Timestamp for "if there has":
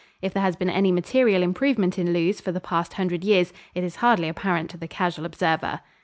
0.19-0.55